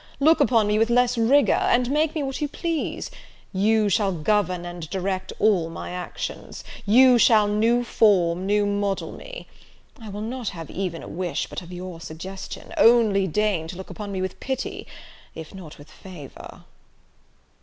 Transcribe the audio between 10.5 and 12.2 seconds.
have even a wish but of your